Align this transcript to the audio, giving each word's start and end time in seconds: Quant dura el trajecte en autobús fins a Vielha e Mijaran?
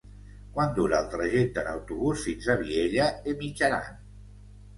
Quant 0.53 0.71
dura 0.77 0.97
el 1.03 1.09
trajecte 1.11 1.61
en 1.63 1.69
autobús 1.73 2.23
fins 2.29 2.49
a 2.49 2.57
Vielha 2.63 3.07
e 3.33 3.37
Mijaran? 3.45 4.03